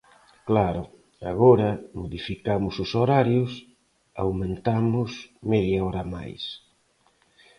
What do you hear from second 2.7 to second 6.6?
os horarios, aumentamos media hora máis.